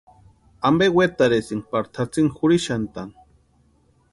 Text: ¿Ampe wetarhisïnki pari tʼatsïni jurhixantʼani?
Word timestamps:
¿Ampe 0.69 0.85
wetarhisïnki 0.97 1.69
pari 1.71 1.87
tʼatsïni 1.93 2.33
jurhixantʼani? 2.37 3.13